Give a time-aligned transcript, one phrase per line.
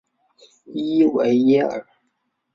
[0.65, 1.85] 伊维耶尔。